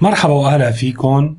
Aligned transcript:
مرحبا 0.00 0.32
وأهلا 0.32 0.70
فيكم. 0.70 1.36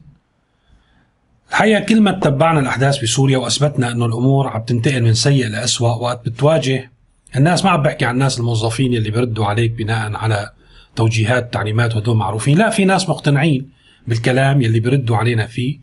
الحقيقة 1.49 1.79
كل 1.79 2.01
ما 2.01 2.11
تتبعنا 2.11 2.59
الأحداث 2.59 3.03
بسوريا 3.03 3.37
وأثبتنا 3.37 3.91
إنه 3.91 4.05
الأمور 4.05 4.47
عم 4.47 4.61
تنتقل 4.61 5.03
من 5.03 5.13
سيء 5.13 5.47
لاسوء 5.47 5.89
وقت 5.89 6.25
بتواجه 6.25 6.91
الناس 7.35 7.65
ما 7.65 7.71
عم 7.71 7.81
بحكي 7.81 8.05
عن 8.05 8.13
الناس 8.13 8.39
الموظفين 8.39 8.93
اللي 8.93 9.11
بيردوا 9.11 9.45
عليك 9.45 9.71
بناء 9.71 10.15
على 10.15 10.51
توجيهات 10.95 11.53
تعليمات 11.53 11.95
وهدول 11.95 12.15
معروفين. 12.15 12.57
لا 12.57 12.69
في 12.69 12.85
ناس 12.85 13.09
مقتنعين 13.09 13.69
بالكلام 14.07 14.61
يلي 14.61 14.79
بيردوا 14.79 15.17
علينا 15.17 15.45
فيه. 15.45 15.79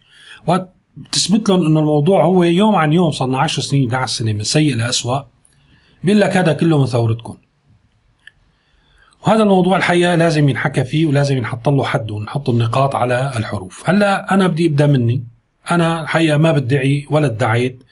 وقت 0.47 0.69
بتثبت 0.97 1.49
لهم 1.49 1.67
إنه 1.67 1.81
الموضوع 1.81 2.25
هو 2.25 2.43
يوم 2.43 2.75
عن 2.75 2.93
يوم 2.93 3.11
صرنا 3.11 3.39
10 3.39 3.63
سنين 3.63 3.89
11 3.95 4.19
سنه 4.19 4.33
من 4.33 4.43
سيء 4.43 4.77
لاسوء 4.77 5.23
بيقول 6.05 6.21
لك 6.21 6.37
هذا 6.37 6.53
كله 6.53 6.79
من 6.79 6.87
ثورتكم. 6.87 7.37
وهذا 9.29 9.43
الموضوع 9.43 9.77
الحقيقة 9.77 10.15
لازم 10.15 10.49
ينحكى 10.49 10.85
فيه 10.85 11.07
ولازم 11.07 11.37
ينحط 11.37 11.69
له 11.69 11.85
حد 11.85 12.11
ونحط 12.11 12.49
النقاط 12.49 12.95
على 12.95 13.33
الحروف. 13.37 13.91
هلأ 13.91 14.35
أنا 14.35 14.47
بدي 14.47 14.67
ابدا 14.67 14.87
مني. 14.87 15.25
أنا 15.71 16.03
الحقيقة 16.03 16.37
ما 16.37 16.53
بدعي 16.53 17.07
ولا 17.11 17.27
ادعيت 17.27 17.83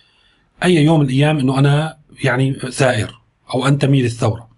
أي 0.65 0.75
يوم 0.75 1.01
من 1.01 1.07
الأيام 1.07 1.39
إنه 1.39 1.59
أنا 1.59 1.97
يعني 2.25 2.53
ثائر 2.55 3.21
أو 3.55 3.67
انتمي 3.67 4.03
للثوره 4.03 4.49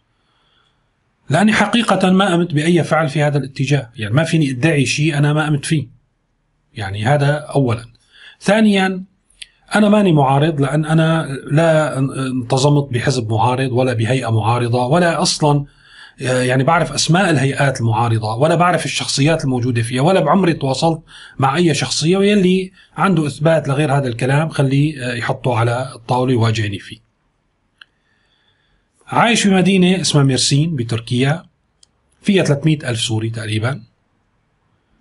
لأني 1.30 1.52
حقيقة 1.52 2.10
ما 2.10 2.34
أمت 2.34 2.54
بأي 2.54 2.84
فعل 2.84 3.08
في 3.08 3.22
هذا 3.22 3.38
الاتجاه. 3.38 3.90
يعني 3.96 4.14
ما 4.14 4.24
فيني 4.24 4.50
أدعي 4.50 4.86
شيء 4.86 5.18
أنا 5.18 5.32
ما 5.32 5.48
أمت 5.48 5.66
فيه. 5.66 5.86
يعني 6.74 7.04
هذا 7.04 7.32
اولا. 7.34 7.84
ثانيا 8.40 9.02
أنا 9.74 9.88
ماني 9.88 10.12
معارض 10.12 10.60
لأن 10.60 10.84
أنا 10.84 11.26
لا 11.50 11.98
أنتظمت 11.98 12.92
بحزب 12.92 13.32
معارض 13.32 13.72
ولا 13.72 13.92
بهيئة 13.92 14.30
معارضة 14.30 14.86
ولا 14.86 15.22
أصلا 15.22 15.64
يعني 16.20 16.64
بعرف 16.64 16.92
أسماء 16.92 17.30
الهيئات 17.30 17.80
المعارضة 17.80 18.34
ولا 18.34 18.54
بعرف 18.54 18.84
الشخصيات 18.84 19.44
الموجودة 19.44 19.82
فيها 19.82 20.02
ولا 20.02 20.20
بعمري 20.20 20.52
تواصلت 20.52 21.00
مع 21.38 21.56
أي 21.56 21.74
شخصية 21.74 22.16
ويلي 22.16 22.72
عنده 22.96 23.26
إثبات 23.26 23.68
لغير 23.68 23.96
هذا 23.96 24.08
الكلام 24.08 24.48
خليه 24.48 25.14
يحطه 25.14 25.56
على 25.56 25.92
الطاولة 25.94 26.36
ويواجهني 26.36 26.78
فيه. 26.78 26.98
عايش 29.06 29.42
في 29.42 29.50
مدينة 29.50 30.00
اسمها 30.00 30.24
ميرسين 30.24 30.76
بتركيا 30.76 31.44
فيها 32.22 32.44
300 32.44 32.90
ألف 32.90 33.00
سوري 33.00 33.30
تقريبا 33.30 33.82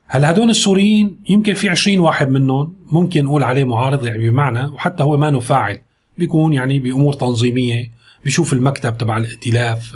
هلا 0.07 0.31
هدول 0.31 0.49
السوريين 0.49 1.19
يمكن 1.29 1.53
في 1.53 1.69
20 1.69 1.99
واحد 1.99 2.29
منهم 2.29 2.75
ممكن 2.91 3.25
نقول 3.25 3.43
عليه 3.43 3.63
معارض 3.63 4.05
يعني 4.05 4.29
بمعنى 4.29 4.65
وحتى 4.65 5.03
هو 5.03 5.17
ما 5.17 5.39
فاعل 5.39 5.79
بيكون 6.17 6.53
يعني 6.53 6.79
بأمور 6.79 7.13
تنظيمية 7.13 7.91
بيشوف 8.27 8.53
المكتب 8.53 8.97
تبع 8.97 9.17
الائتلاف 9.17 9.95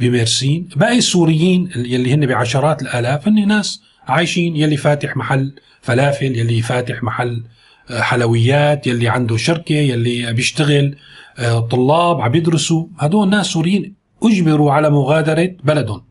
بميرسين 0.00 0.68
باقي 0.76 0.98
السوريين 0.98 1.70
يلي 1.76 2.14
هن 2.14 2.26
بعشرات 2.26 2.82
الآلاف 2.82 3.28
هن 3.28 3.48
ناس 3.48 3.82
عايشين 4.08 4.56
يلي 4.56 4.76
فاتح 4.76 5.16
محل 5.16 5.54
فلافل 5.80 6.38
يلي 6.38 6.62
فاتح 6.62 7.02
محل 7.02 7.44
آه، 7.90 8.00
حلويات 8.00 8.86
يلي 8.86 9.08
عنده 9.08 9.36
شركة 9.36 9.74
يلي 9.74 10.32
بيشتغل 10.32 10.96
آه، 11.38 11.60
طلاب 11.60 12.20
عم 12.20 12.34
يدرسوا. 12.34 12.86
هدول 12.98 13.30
ناس 13.30 13.46
سوريين 13.46 13.94
أجبروا 14.22 14.72
على 14.72 14.90
مغادرة 14.90 15.56
بلدهم. 15.64 16.02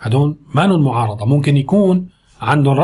هدول 0.00 0.38
ما 0.54 0.66
معارضة. 0.76 1.26
ممكن 1.26 1.56
يكون 1.56 2.08
عندهم 2.40 2.80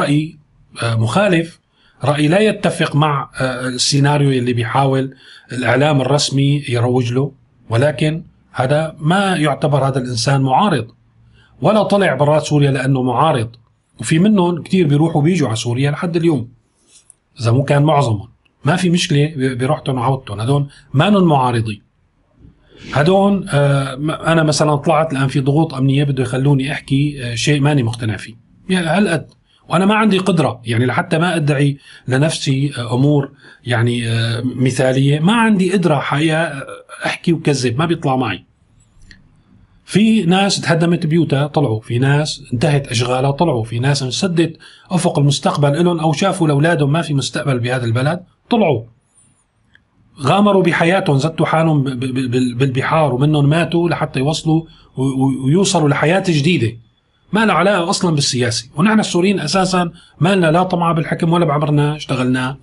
آه، 0.82 0.94
مخالف 0.94 1.60
رأي 2.04 2.28
لا 2.28 2.38
يتفق 2.38 2.96
مع 2.96 3.30
السيناريو 3.40 4.30
اللي 4.30 4.52
بيحاول 4.52 5.14
الإعلام 5.52 6.00
الرسمي 6.00 6.64
يروج 6.68 7.12
له 7.12 7.32
ولكن 7.70 8.22
هذا 8.52 8.96
ما 8.98 9.36
يعتبر 9.36 9.88
هذا 9.88 9.98
الإنسان 9.98 10.40
معارض. 10.40 10.86
ولا 11.62 11.82
طلع 11.82 12.14
برات 12.14 12.42
سوريا 12.42 12.70
لأنه 12.70 13.02
معارض. 13.02 13.50
وفي 14.00 14.18
منهم 14.18 14.62
كثير 14.62 14.86
بيروحوا 14.86 15.22
بيجوا 15.22 15.48
على 15.48 15.56
سوريا 15.56 15.90
لحد 15.90 16.16
اليوم. 16.16 16.48
إذا 17.40 17.50
مو 17.50 17.64
كان 17.64 17.82
معظمهم. 17.82 18.28
ما 18.64 18.76
في 18.76 18.90
مشكلة 18.90 19.32
بروحتهم 19.36 19.98
وعودتهم. 19.98 20.40
هدول 20.40 20.66
ما 20.94 21.10
معارضين. 21.10 21.82
هدول 22.92 23.48
آه 23.48 23.94
أنا 24.32 24.42
مثلا 24.42 24.76
طلعت 24.76 25.12
الآن 25.12 25.28
في 25.28 25.40
ضغوط 25.40 25.74
أمنية 25.74 26.04
بده 26.04 26.22
يخلوني 26.22 26.72
أحكي 26.72 27.24
آه 27.24 27.34
شيء 27.34 27.60
ماني 27.60 27.82
مقتنع 27.82 28.16
فيه. 28.16 28.34
يعني 28.68 28.86
هالقد 28.86 29.30
وأنا 29.68 29.86
ما 29.86 29.94
عندي 29.94 30.18
قدرة 30.18 30.60
يعني 30.64 30.86
لحتى 30.86 31.18
ما 31.18 31.36
أدعي 31.36 31.78
لنفسي 32.08 32.72
أمور 32.92 33.30
يعني 33.64 34.08
آه، 34.08 34.42
مثالية 34.44 35.20
ما 35.20 35.32
عندي 35.32 35.72
قدرة 35.72 36.00
حقيقة 36.00 36.66
أحكي 37.06 37.32
وكذب 37.32 37.78
ما 37.78 37.86
بيطلع 37.86 38.16
معي. 38.16 38.44
في 39.84 40.22
ناس 40.24 40.60
تهدمت 40.60 41.06
بيوتها 41.06 41.46
طلعوا. 41.46 41.80
في 41.80 41.98
ناس 41.98 42.42
انتهت 42.52 42.86
أشغالها 42.86 43.30
طلعوا. 43.30 43.64
في 43.64 43.78
ناس 43.78 44.02
انسدت 44.02 44.56
أفق 44.90 45.18
المستقبل 45.18 45.84
لهم 45.84 45.98
أو 46.00 46.12
شافوا 46.12 46.48
لأولادهم 46.48 46.92
ما 46.92 47.02
في 47.02 47.14
مستقبل 47.14 47.58
بهذا 47.58 47.84
البلد 47.84 48.20
طلعوا. 48.50 48.82
غامروا 50.22 50.62
بحياتهم 50.62 51.18
زتوا 51.18 51.46
حالهم 51.46 51.82
بالبحار 52.58 53.14
ومنهم 53.14 53.48
ماتوا 53.48 53.88
لحتى 53.88 54.18
يوصلوا 54.18 54.62
ويوصلوا 55.44 55.88
لحياة 55.88 56.24
جديدة. 56.28 56.76
ما 57.32 57.46
له 57.46 57.52
علاقة 57.52 57.90
أصلا 57.90 58.14
بالسياسة 58.14 58.68
ونحن 58.76 59.00
السوريين 59.00 59.40
أساسا 59.40 59.92
ما 60.20 60.34
لنا 60.34 60.50
لا 60.50 60.62
طمع 60.62 60.92
بالحكم 60.92 61.32
ولا 61.32 61.44
بعمرنا 61.44 61.96
اشتغلنا 61.96 62.56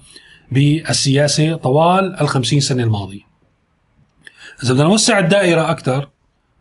بالسياسة 0.51 1.55
طوال 1.55 2.21
الخمسين 2.21 2.59
سنة 2.59 2.83
الماضية. 2.83 3.21
إذا 4.63 4.73
بدنا 4.73 4.83
نوسع 4.83 5.19
الدائرة 5.19 5.71
أكثر 5.71 6.09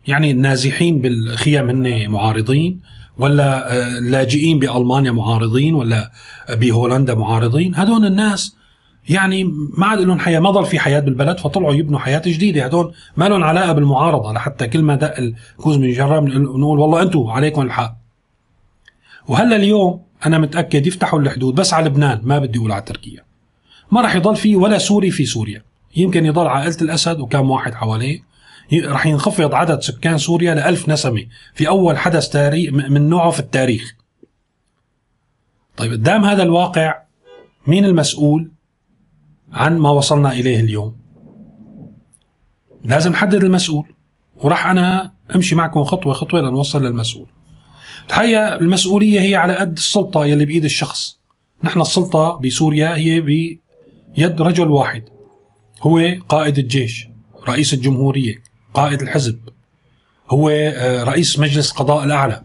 يعني 0.07 0.31
النازحين 0.31 0.99
بالخيم 0.99 1.71
هن 1.71 2.09
معارضين 2.09 2.81
ولا 3.19 3.73
آه، 3.73 3.99
لاجئين 3.99 4.59
بألمانيا 4.59 5.11
معارضين 5.11 5.75
ولا 5.75 6.11
بهولندا 6.51 7.15
معارضين. 7.15 7.75
هدول 7.75 8.07
الناس 8.07 8.57
يعني 9.09 9.45
ما 9.79 9.87
عاد 9.87 9.99
لهم 9.99 10.19
حياة 10.19 10.41
ما 10.41 10.51
ضل 10.51 10.67
في 10.67 10.79
حياة 10.79 11.01
بالبلد 11.01 11.39
فطلعوا 11.39 11.75
يبنوا 11.75 11.99
حياة 11.99 12.23
جديدة. 12.27 12.65
هدول 12.65 12.95
ما 13.17 13.29
لهم 13.29 13.45
علاقة 13.45 13.73
بالمعارضة 13.73 14.33
لحتى 14.33 14.67
كل 14.67 14.83
ما 14.83 14.95
دق 14.95 15.15
الكوز 15.19 15.77
من 15.77 15.93
جرام 15.93 16.29
نقول 16.29 16.79
والله 16.79 17.03
أنتم 17.03 17.27
عليكم 17.27 17.63
الحق. 17.63 17.97
وهلا 19.29 19.57
اليوم 19.57 20.03
أنا 20.27 20.39
متأكد 20.39 20.87
يفتحوا 20.87 21.21
الحدود 21.21 21.55
بس 21.55 21.75
على 21.75 21.87
لبنان 21.87 22.21
ما 22.23 22.39
بدي 22.39 22.59
أقول 22.59 22.73
على 22.73 22.83
تركيا. 22.83 23.25
ما 23.93 24.01
راح 24.01 24.17
يضل 24.17 24.37
في 24.37 24.57
ولا 24.57 24.79
سوري 24.79 25.11
في 25.11 25.27
سوريا. 25.27 25.63
يمكن 25.97 26.27
يضل 26.27 26.47
عائله 26.47 26.77
الأسد 26.83 27.21
وكم 27.21 27.51
واحد 27.51 27.75
حواليه. 27.75 28.35
راح 28.85 29.07
ينخفض 29.07 29.55
عدد 29.55 29.81
سكان 29.81 30.19
سوريا 30.19 30.55
لألف 30.55 30.89
نسمة 30.89 31.27
في 31.55 31.69
أول 31.69 31.99
حدث 31.99 32.29
تاريخ 32.29 32.73
من 32.73 33.09
نوعه 33.09 33.31
في 33.31 33.41
التاريخ. 33.41 33.95
طيب 35.77 35.93
قدام 35.93 36.25
هذا 36.25 36.43
الواقع 36.43 37.03
مين 37.67 37.85
المسؤول؟ 37.85 38.54
عن 39.53 39.79
ما 39.79 39.91
وصلنا 39.91 40.33
إليه 40.33 40.61
اليوم. 40.61 40.97
لازم 42.85 43.13
نحدد 43.13 43.45
المسؤول 43.45 43.95
وراح 44.37 44.67
أنا 44.67 45.13
أمشي 45.35 45.55
معكم 45.55 45.85
خطوة 45.85 46.13
خطوة 46.13 46.41
لنوصل 46.41 46.85
للمسؤول. 46.85 47.27
الحقيقة 48.09 48.55
المسؤولية 48.55 49.21
هي 49.21 49.35
على 49.35 49.57
قد 49.57 49.73
السلطة 49.73 50.27
يلي 50.27 50.45
بإيد 50.45 50.65
الشخص. 50.65 51.19
نحن 51.65 51.81
السلطة 51.81 52.41
بسوريا 52.45 52.97
هي 52.97 53.21
بيد 53.21 54.43
رجل 54.43 54.69
واحد 54.69 55.03
هو 55.83 56.15
قائد 56.29 56.59
الجيش 56.59 57.09
رئيس 57.49 57.75
الجمهورية 57.75 58.35
قائد 58.75 59.03
الحزب 59.03 59.39
هو 60.31 60.49
آه، 60.49 61.05
رئيس 61.05 61.39
مجلس 61.39 61.71
قضاء 61.71 62.05
الأعلى 62.05 62.43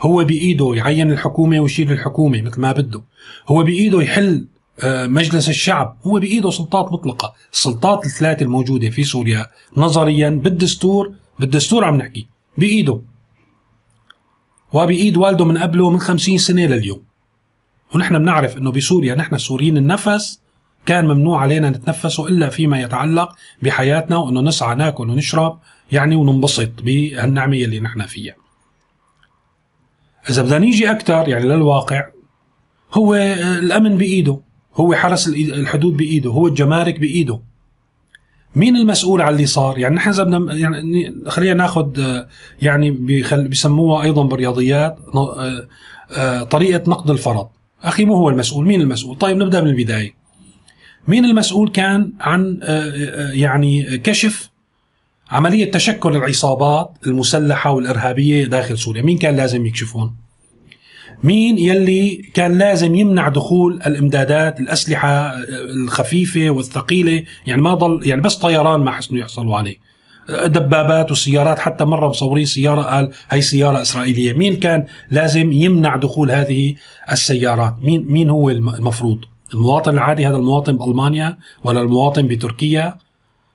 هو 0.00 0.24
بإيده 0.24 0.74
يعين 0.74 1.10
الحكومة 1.10 1.60
ويشيل 1.60 1.92
الحكومة 1.92 2.42
مثل 2.42 2.60
ما 2.60 2.72
بده 2.72 3.02
هو 3.48 3.62
بإيده 3.62 4.02
يحل 4.02 4.48
مجلس 4.84 5.48
الشعب 5.48 5.96
هو 6.02 6.20
بإيده 6.20 6.50
سلطات 6.50 6.92
مطلقة. 6.92 7.34
السلطات 7.52 8.06
الثلاثة 8.06 8.42
الموجودة 8.42 8.90
في 8.90 9.04
سوريا 9.04 9.46
نظريا 9.76 10.30
بالدستور 10.30 11.12
بالدستور 11.38 11.84
عم 11.84 11.96
نحكي 11.96 12.26
بإيده. 12.58 13.00
وبإيد 14.72 15.16
والده 15.16 15.44
من 15.44 15.58
قبله 15.58 15.90
من 15.90 15.98
خمسين 15.98 16.38
سنة 16.38 16.66
لليوم. 16.66 17.02
ونحن 17.94 18.18
بنعرف 18.18 18.56
أنه 18.56 18.72
بسوريا 18.72 19.14
نحن 19.14 19.34
السوريين 19.34 19.76
النفس 19.76 20.40
كان 20.86 21.04
ممنوع 21.04 21.40
علينا 21.40 21.70
نتنفسه 21.70 22.28
إلا 22.28 22.48
فيما 22.48 22.80
يتعلق 22.80 23.36
بحياتنا 23.62 24.16
وأنه 24.16 24.40
نسعى 24.40 24.74
ناكل 24.74 25.10
ونشرب 25.10 25.58
يعني 25.92 26.16
وننبسط 26.16 26.70
بهالنعمة 26.82 27.56
اللي 27.56 27.80
نحن 27.80 28.02
فيها. 28.02 28.34
إذا 30.30 30.42
بدنا 30.42 30.58
نيجي 30.58 30.90
أكثر 30.90 31.28
يعني 31.28 31.44
للواقع 31.44 32.06
هو 32.94 33.14
الأمن 33.14 33.98
بإيده. 33.98 34.40
هو 34.74 34.94
حرس 34.94 35.28
الحدود 35.28 35.96
بإيده 35.96 36.30
هو 36.30 36.46
الجمارك 36.46 37.00
بإيده 37.00 37.40
مين 38.56 38.76
المسؤول 38.76 39.22
على 39.22 39.34
اللي 39.34 39.46
صار؟ 39.46 39.78
يعني 39.78 39.94
نحن 39.94 40.08
إذا 40.08 40.22
بدنا 40.22 40.54
يعني 40.54 41.14
خلينا 41.26 41.54
ناخذ 41.54 42.22
يعني 42.62 42.90
بيسموها 43.32 44.02
أيضا 44.02 44.22
بالرياضيات 44.22 44.98
آه، 45.14 45.68
آه، 46.10 46.42
طريقة 46.42 46.90
نقد 46.90 47.10
الفرض. 47.10 47.48
أخي 47.82 48.04
مو 48.04 48.14
هو 48.14 48.28
المسؤول، 48.28 48.66
مين 48.66 48.80
المسؤول؟ 48.80 49.18
طيب 49.18 49.36
نبدأ 49.36 49.60
من 49.60 49.68
البداية. 49.68 50.14
مين 51.08 51.24
المسؤول 51.24 51.70
كان 51.70 52.12
عن 52.20 52.60
آه، 52.62 53.30
يعني 53.30 53.98
كشف 53.98 54.50
عملية 55.30 55.70
تشكل 55.70 56.16
العصابات 56.16 56.90
المسلحة 57.06 57.70
والإرهابية 57.70 58.44
داخل 58.44 58.78
سوريا؟ 58.78 59.02
مين 59.02 59.18
كان 59.18 59.36
لازم 59.36 59.66
يكشفون؟ 59.66 60.16
مين 61.24 61.58
يلي 61.58 62.30
كان 62.34 62.58
لازم 62.58 62.94
يمنع 62.94 63.28
دخول 63.28 63.80
الإمدادات 63.86 64.60
الأسلحة 64.60 65.34
الخفيفة 65.48 66.50
والثقيلة؟ 66.50 67.24
يعني 67.46 67.62
ما 67.62 67.74
ضل 67.74 68.00
يعني 68.06 68.20
بس 68.20 68.36
طيران 68.36 68.80
ما 68.80 68.90
حسنوا 68.90 69.20
يحصلوا 69.20 69.56
عليه. 69.56 69.76
دبابات 70.28 71.10
وسيارات 71.10 71.58
حتى 71.58 71.84
مرة 71.84 72.08
مصورين 72.08 72.44
سيارة 72.44 72.82
قال 72.82 73.10
هي 73.30 73.40
سيارة 73.40 73.82
إسرائيلية. 73.82 74.32
مين 74.32 74.56
كان 74.56 74.86
لازم 75.10 75.52
يمنع 75.52 75.96
دخول 75.96 76.30
هذه 76.30 76.74
السيارات؟ 77.12 77.74
مين 77.82 78.06
مين 78.08 78.30
هو 78.30 78.50
المفروض؟ 78.50 79.18
المواطن 79.54 79.94
العادي 79.94 80.26
هذا 80.26 80.36
المواطن 80.36 80.76
بألمانيا 80.76 81.38
ولا 81.64 81.80
المواطن 81.80 82.26
بتركيا 82.26 82.96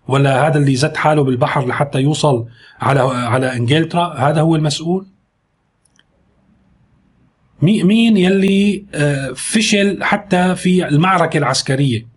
ولا 0.07 0.47
هذا 0.47 0.57
اللي 0.57 0.75
زت 0.75 0.97
حاله 0.97 1.23
بالبحر 1.23 1.67
لحتى 1.67 1.99
يوصل 1.99 2.45
على 2.81 2.99
على 2.99 3.55
إنجلترا؟ 3.55 4.13
هذا 4.17 4.41
هو 4.41 4.55
المسؤول. 4.55 5.05
مين 7.63 8.17
يلي 8.17 8.85
آه، 8.93 9.31
فشل 9.35 10.03
حتى 10.03 10.55
في 10.55 10.87
المعركة 10.87 11.37
العسكرية. 11.37 12.13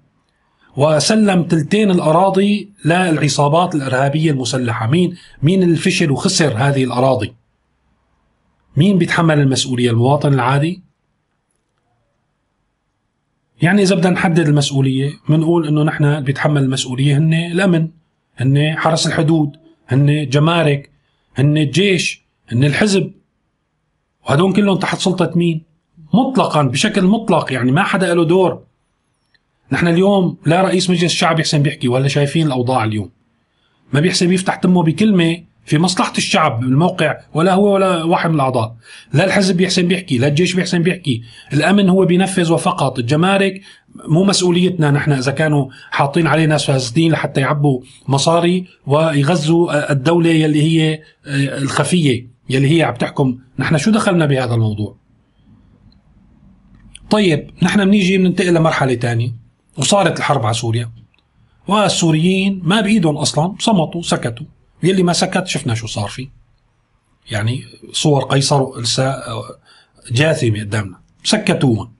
وسلم 0.76 1.42
تلتين 1.42 1.90
الأراضي 1.90 2.70
للعصابات 2.84 3.74
الإرهابية 3.74 4.30
المسلحة. 4.30 4.86
مين 4.86 5.16
مين 5.42 5.62
اللي 5.62 5.76
فشل 5.76 6.10
وخسر 6.10 6.54
هذه 6.56 6.84
الأراضي؟ 6.84 7.34
مين 8.76 8.98
بيتحمل 8.98 9.40
المسؤولية؟ 9.40 9.90
المواطن 9.90 10.34
العادي؟ 10.34 10.82
يعني 13.62 13.82
إذا 13.82 13.94
بدنا 13.94 14.12
نحدد 14.12 14.48
المسؤولية 14.48 15.12
بنقول 15.28 15.68
إنه 15.68 15.82
نحن 15.82 16.20
بيتحمل 16.20 16.62
المسؤولية 16.62 17.18
هن 17.18 17.34
الأمن 17.34 17.88
هن 18.36 18.74
حرس 18.78 19.06
الحدود 19.06 19.56
هن 19.88 20.28
جمارك 20.28 20.90
هن 21.36 21.58
الجيش 21.58 22.22
هن 22.48 22.64
الحزب. 22.64 23.12
وهدول 24.26 24.52
كلهم 24.52 24.78
تحت 24.78 24.98
سلطة 24.98 25.32
مين؟ 25.34 25.62
مطلقا 26.14 26.62
بشكل 26.62 27.04
مطلق 27.04 27.52
يعني 27.52 27.72
ما 27.72 27.82
حدا 27.82 28.14
له 28.14 28.24
دور. 28.24 28.62
نحن 29.72 29.88
اليوم 29.88 30.36
لا 30.46 30.62
رئيس 30.62 30.90
مجلس 30.90 31.12
الشعب 31.12 31.40
يحسن 31.40 31.62
بيحكي 31.62 31.88
ولا 31.88 32.08
شايفين 32.08 32.46
الأوضاع 32.46 32.84
اليوم. 32.84 33.10
ما 33.92 34.00
بيحسن 34.00 34.32
يفتح 34.32 34.54
تمه 34.54 34.82
بكلمة 34.82 35.42
في 35.66 35.78
مصلحة 35.78 36.12
الشعب 36.18 36.60
بالموقع 36.60 37.16
ولا 37.34 37.54
هو 37.54 37.74
ولا 37.74 38.04
واحد 38.04 38.30
من 38.30 38.34
الأعضاء. 38.34 38.76
لا 39.12 39.24
الحزب 39.24 39.56
بيحسن 39.56 39.88
بيحكي 39.88 40.18
لا 40.18 40.26
الجيش 40.26 40.54
بيحسن 40.54 40.82
بيحكي. 40.82 41.22
الأمن 41.52 41.88
هو 41.88 42.04
بينفذ 42.04 42.52
وفقط. 42.52 42.98
الجمارك 42.98 43.60
مو 44.08 44.24
مسؤوليتنا 44.24 44.90
نحن 44.90 45.12
إذا 45.12 45.32
كانوا 45.32 45.68
حاطين 45.90 46.26
عليه 46.26 46.46
ناس 46.46 46.64
فاسدين 46.64 47.12
لحتى 47.12 47.40
يعبوا 47.40 47.80
مصاري 48.08 48.66
ويغزوا 48.86 49.92
الدولة 49.92 50.30
يلي 50.30 50.62
هي 50.62 51.00
الخفية. 51.62 52.35
يلي 52.48 52.78
هي 52.78 52.82
عم 52.82 52.94
تحكم 52.94 53.38
نحن 53.58 53.78
شو 53.78 53.90
دخلنا 53.90 54.26
بهذا 54.26 54.54
الموضوع؟ 54.54 54.96
طيب 57.10 57.50
نحن 57.62 57.84
بنيجي 57.84 58.18
بننتقل 58.18 58.54
لمرحلة 58.54 58.94
تانية 58.94 59.32
وصارت 59.78 60.18
الحرب 60.18 60.44
على 60.46 60.54
سوريا. 60.54 60.90
والسوريين 61.68 62.60
ما 62.64 62.80
بإيدهم 62.80 63.16
أصلا 63.16 63.54
صمتوا 63.58 64.02
سكتوا. 64.02 64.46
يلي 64.82 65.02
ما 65.02 65.12
سكت 65.12 65.46
شفنا 65.46 65.74
شو 65.74 65.86
صار 65.86 66.08
فيه. 66.08 66.28
يعني 67.30 67.64
صور 67.92 68.24
قيصر 68.24 68.80
لسه 68.80 69.22
جاثمة 70.12 70.60
قدامنا. 70.60 70.98
سكتوهم 71.24 71.92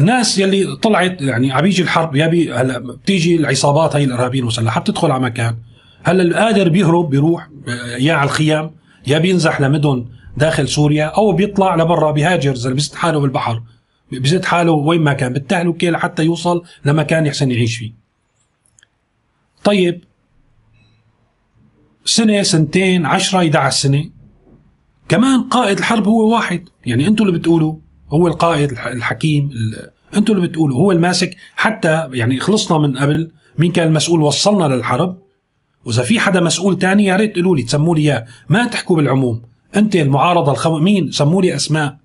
الناس 0.00 0.38
يلي 0.38 0.76
طلعت 0.76 1.22
يعني 1.22 1.52
عم 1.52 1.66
يجي 1.66 1.82
الحرب 1.82 2.16
يا 2.16 2.26
هلا 2.60 2.78
بتيجي 2.78 3.36
العصابات 3.36 3.96
هي 3.96 4.04
الارهابيه 4.04 4.40
المسلحه 4.40 4.80
بتدخل 4.80 5.10
على 5.10 5.22
مكان. 5.22 5.56
هلا 6.02 6.22
القادر 6.22 6.68
بيهرب 6.68 7.10
بيروح 7.10 7.48
يا 7.98 8.14
على 8.14 8.26
الخيام. 8.30 8.79
يا 9.06 9.18
بينزح 9.18 9.60
لمدن 9.60 10.06
داخل 10.36 10.68
سوريا 10.68 11.04
أو 11.04 11.32
بيطلع 11.32 11.74
لبرا 11.76 12.10
بيهاجر 12.10 12.52
اذا 12.52 12.70
بيزت 12.70 12.94
حاله 12.94 13.20
بالبحر. 13.20 13.62
بيزت 14.12 14.44
حاله 14.44 14.72
وين 14.72 15.00
ما 15.00 15.12
كان 15.12 15.32
بالتهلكه 15.32 15.90
لحتى 15.90 16.24
يوصل 16.24 16.62
لمكان 16.84 17.26
يحسن 17.26 17.50
يعيش 17.50 17.76
فيه. 17.76 17.92
طيب 19.64 20.04
سنة 22.04 22.42
سنتين 22.42 23.06
عشرة 23.06 23.38
11 23.38 23.76
سنة 23.76 24.10
كمان 25.08 25.42
قائد 25.42 25.78
الحرب 25.78 26.08
هو 26.08 26.34
واحد. 26.34 26.68
يعني 26.86 27.06
أنتم 27.06 27.26
اللي 27.26 27.38
بتقولوا 27.38 27.74
هو 28.08 28.26
القائد 28.28 28.70
الحكيم 28.70 29.50
أنتم 30.16 30.36
اللي 30.36 30.48
بتقولوا 30.48 30.78
هو 30.78 30.92
الماسك. 30.92 31.36
حتى 31.56 32.08
يعني 32.12 32.40
خلصنا 32.40 32.78
من 32.78 32.98
قبل 32.98 33.30
مين 33.58 33.72
كان 33.72 33.88
المسؤول 33.88 34.20
وصلنا 34.20 34.74
للحرب. 34.74 35.18
وإذا 35.84 36.02
في 36.02 36.20
حدا 36.20 36.40
مسؤول 36.40 36.78
تاني 36.78 37.04
يا 37.04 37.16
ريت 37.16 37.32
تقولوا 37.32 37.56
لي 37.56 37.62
تسموا 37.62 37.94
لي 37.94 38.00
إياه. 38.00 38.26
ما 38.48 38.66
تحكوا 38.66 38.96
بالعموم. 38.96 39.42
انت 39.76 39.96
المعارضه 39.96 40.52
الخو... 40.52 40.78
مين 40.78 41.10
سموا 41.10 41.42
لي 41.42 41.56
أسماء. 41.56 41.96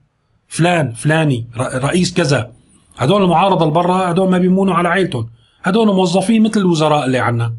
فلان 0.47 0.93
فلاني 0.93 1.47
رئيس 1.57 2.13
كذا. 2.13 2.51
هدول 2.97 3.23
المعارضة 3.23 3.65
البرة 3.65 4.09
هدول 4.09 4.29
ما 4.29 4.37
بيمونوا 4.37 4.73
على 4.73 4.89
عائلتهم 4.89 5.29
هدول 5.63 5.87
موظفين 5.87 6.43
مثل 6.43 6.59
الوزراء 6.59 7.05
اللي 7.05 7.19
عنا. 7.19 7.53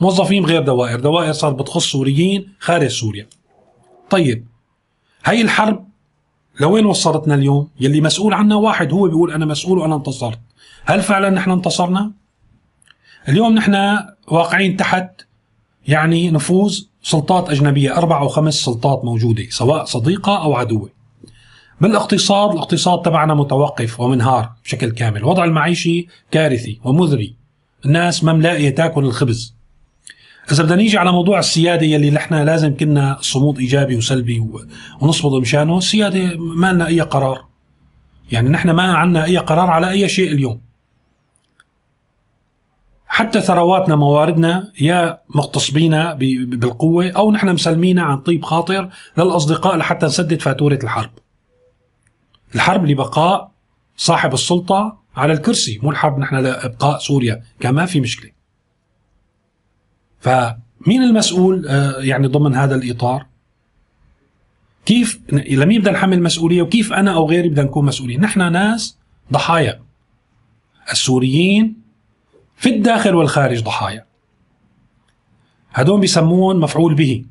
موظفين 0.00 0.44
غير 0.44 0.62
دوائر. 0.62 1.00
دوائر 1.00 1.32
صارت 1.32 1.54
بتخص 1.54 1.86
سوريين 1.86 2.48
خارج 2.58 2.86
سوريا. 2.86 3.26
طيب 4.10 4.46
هاي 5.24 5.42
الحرب 5.42 5.88
لوين 6.60 6.86
وصلتنا 6.86 7.34
اليوم؟ 7.34 7.68
يلي 7.80 8.00
مسؤول 8.00 8.34
عنا 8.34 8.54
واحد 8.54 8.92
هو 8.92 9.08
بيقول 9.08 9.32
أنا 9.32 9.46
مسؤول 9.46 9.78
وأنا 9.78 9.94
انتصرت. 9.94 10.38
هل 10.84 11.02
فعلا 11.02 11.30
نحن 11.30 11.50
انتصرنا؟ 11.50 12.12
اليوم 13.28 13.54
نحن 13.54 13.98
واقعين 14.28 14.76
تحت 14.76 15.27
يعني 15.88 16.30
نفوذ 16.30 16.80
سلطات 17.02 17.50
أجنبية 17.50 17.96
أربع 17.96 18.20
أو 18.20 18.28
خمس 18.28 18.54
سلطات 18.54 19.04
موجودة 19.04 19.44
سواء 19.50 19.84
صديقة 19.84 20.42
أو 20.42 20.54
عدوة. 20.54 20.90
بالاقتصاد 21.80 22.52
الاقتصاد 22.52 23.02
تبعنا 23.02 23.34
متوقف 23.34 24.00
ومنهار 24.00 24.52
بشكل 24.64 24.90
كامل. 24.90 25.16
الوضع 25.16 25.44
المعيشي 25.44 26.06
كارثي 26.30 26.80
ومذري. 26.84 27.34
الناس 27.84 28.24
ما 28.24 28.32
ملاقية 28.32 28.70
تأكل 28.70 29.04
الخبز. 29.04 29.54
إذا 30.52 30.62
بدنا 30.62 30.76
نيجي 30.76 30.98
على 30.98 31.12
موضوع 31.12 31.38
السيادة 31.38 31.86
يلي 31.86 32.10
نحن 32.10 32.34
لازم 32.34 32.76
كنا 32.76 33.18
صمود 33.20 33.58
إيجابي 33.58 33.96
وسلبي 33.96 34.46
ونصمد 35.00 35.32
مشانه 35.32 35.78
السيادة 35.78 36.36
ما 36.36 36.72
لنا 36.72 36.86
أي 36.86 37.00
قرار. 37.00 37.44
يعني 38.32 38.48
نحن 38.48 38.70
ما 38.70 38.82
عندنا 38.82 39.24
أي 39.24 39.36
قرار 39.36 39.70
على 39.70 39.90
أي 39.90 40.08
شيء 40.08 40.32
اليوم. 40.32 40.67
حتى 43.18 43.40
ثرواتنا 43.40 43.96
مواردنا 43.96 44.72
يا 44.80 45.18
مغتصبينا 45.34 46.14
بالقوة 46.14 47.10
أو 47.10 47.32
نحن 47.32 47.48
مسلمينا 47.48 48.02
عن 48.02 48.18
طيب 48.18 48.44
خاطر 48.44 48.90
للأصدقاء 49.16 49.76
لحتى 49.76 50.06
نسدد 50.06 50.40
فاتورة 50.40 50.78
الحرب. 50.82 51.10
الحرب 52.54 52.86
لبقاء 52.86 53.50
صاحب 53.96 54.34
السلطة 54.34 54.98
على 55.16 55.32
الكرسي 55.32 55.78
مو 55.82 55.90
الحرب 55.90 56.18
نحن 56.18 56.36
لإبقاء 56.36 56.98
سوريا 56.98 57.42
كان 57.60 57.74
ما 57.74 57.86
في 57.86 58.00
مشكلة. 58.00 58.30
فمين 60.20 61.02
المسؤول 61.02 61.66
آه، 61.68 62.00
يعني 62.00 62.26
ضمن 62.26 62.54
هذا 62.54 62.74
الإطار؟ 62.74 63.26
كيف 64.86 65.20
لمين 65.32 65.80
بدنا 65.80 65.92
نحمل 65.92 66.22
مسؤولية 66.22 66.62
وكيف 66.62 66.92
أنا 66.92 67.14
أو 67.14 67.28
غيري 67.28 67.48
بدنا 67.48 67.62
نكون 67.62 67.84
مسؤولين؟ 67.84 68.20
نحن 68.20 68.52
ناس 68.52 68.98
ضحايا. 69.32 69.80
السوريين 70.92 71.87
في 72.58 72.68
الداخل 72.68 73.14
والخارج 73.14 73.62
ضحايا. 73.62 74.06
هدول 75.72 76.00
بيسمون 76.00 76.60
مفعول 76.60 76.94
به. 76.94 77.24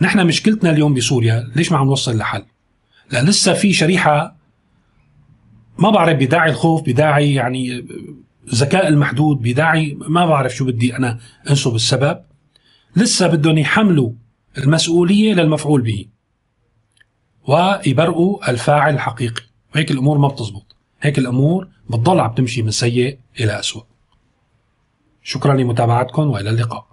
نحن 0.00 0.26
مشكلتنا 0.26 0.70
اليوم 0.70 0.94
بسوريا 0.94 1.52
ليش 1.56 1.72
ما 1.72 1.78
عم 1.78 1.86
نوصل 1.86 2.16
لحل؟ 2.16 2.44
لأن 3.10 3.26
لسه 3.26 3.54
في 3.54 3.72
شريحة 3.72 4.36
ما 5.78 5.90
بعرف 5.90 6.16
بداعي 6.18 6.50
الخوف 6.50 6.82
بداعي 6.82 7.34
يعني 7.34 7.86
الذكاء 8.52 8.88
المحدود 8.88 9.42
بداعي 9.42 9.98
ما 10.00 10.26
بعرف 10.26 10.54
شو 10.54 10.64
بدي 10.64 10.96
أنا 10.96 11.18
أنسب 11.50 11.74
السبب. 11.74 12.20
لسه 12.96 13.26
بدهم 13.26 13.58
يحملوا 13.58 14.12
المسؤولية 14.58 15.34
للمفعول 15.34 15.80
به. 15.80 16.06
ويبرئوا 17.46 18.50
الفاعل 18.50 18.94
الحقيقي. 18.94 19.42
وهيك 19.74 19.90
الأمور 19.90 20.18
ما 20.18 20.28
بتزبط. 20.28 20.76
هيك 21.00 21.18
الأمور 21.18 21.68
بتضل 21.90 22.20
عم 22.20 22.34
تمشي 22.34 22.62
من 22.62 22.70
سيء 22.70 23.18
إلى 23.40 23.58
أسوأ. 23.58 23.82
شكرا 25.28 25.54
لمتابعتكم 25.54 26.30
وإلى 26.30 26.50
اللقاء. 26.50 26.87